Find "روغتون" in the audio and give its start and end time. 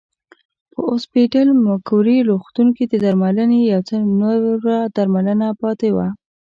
2.29-2.67